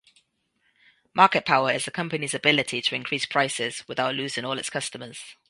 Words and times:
Market 1.13 1.45
power 1.45 1.71
is 1.73 1.85
a 1.85 1.91
company's 1.91 2.33
ability 2.33 2.81
to 2.81 2.95
increase 2.95 3.27
prices 3.27 3.83
without 3.87 4.15
losing 4.15 4.43
all 4.43 4.57
its 4.57 4.71
customers. 4.71 5.35